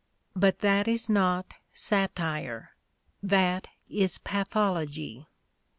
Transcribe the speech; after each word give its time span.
But 0.35 0.61
that 0.61 0.87
is 0.87 1.09
not 1.11 1.53
satire: 1.73 2.71
that 3.21 3.67
is 3.87 4.17
pathology. 4.17 5.27